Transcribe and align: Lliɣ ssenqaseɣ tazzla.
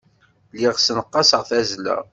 Lliɣ 0.51 0.75
ssenqaseɣ 0.77 1.41
tazzla. 1.49 1.97